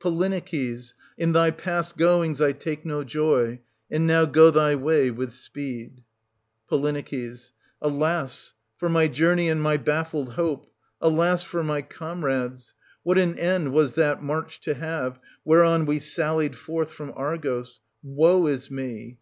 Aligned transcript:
Polyneices, 0.00 0.92
in 1.16 1.32
thy 1.32 1.50
past 1.50 1.96
goings 1.96 2.42
I 2.42 2.52
take 2.52 2.84
no 2.84 3.02
joy; 3.02 3.60
and 3.90 4.06
now 4.06 4.26
go 4.26 4.50
thy 4.50 4.74
way 4.74 5.10
with 5.10 5.32
speed. 5.32 6.02
Po. 6.68 6.76
Alas, 7.80 8.52
for 8.76 8.90
my 8.90 9.08
journey 9.08 9.48
and 9.48 9.62
my 9.62 9.78
baffled 9.78 10.34
hope: 10.34 10.66
1400 10.98 10.98
alas, 11.22 11.42
for 11.42 11.64
my 11.64 11.80
comrades! 11.80 12.74
What 13.02 13.16
an 13.16 13.38
end 13.38 13.72
was 13.72 13.94
that 13.94 14.22
march 14.22 14.60
to 14.60 14.74
have, 14.74 15.18
whereon 15.42 15.86
we 15.86 16.00
sallied 16.00 16.54
forth 16.54 16.92
from 16.92 17.10
Argos: 17.16 17.80
woe 18.02 18.46
is 18.46 18.70
me 18.70 19.16